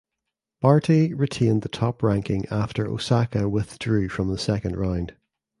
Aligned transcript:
Barty 0.61 1.13
retained 1.13 1.61
the 1.61 1.69
top 1.69 2.01
ranking 2.01 2.47
after 2.47 2.87
Osaka 2.87 3.47
withdrew 3.47 4.09
from 4.09 4.29
the 4.29 4.37
second 4.39 4.75
round. 4.75 5.15